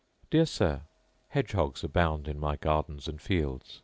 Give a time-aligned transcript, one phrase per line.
[0.31, 0.81] Dear Sir,
[1.27, 3.79] Hedge hogs abound in my gardens and fields.